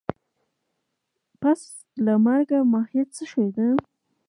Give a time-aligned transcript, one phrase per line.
[0.03, 0.03] د
[1.41, 1.61] پس
[2.05, 3.69] له مرګه ژوند ماهيت څه شی دی؟